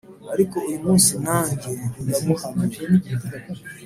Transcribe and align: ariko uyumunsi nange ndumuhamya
ariko 0.33 0.55
uyumunsi 0.67 1.11
nange 1.23 1.71
ndumuhamya 2.05 2.79